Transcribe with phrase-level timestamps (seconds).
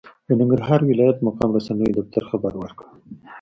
[0.27, 2.85] د ننګرهار ولايت مقام رسنیو دفتر خبر ورکړ،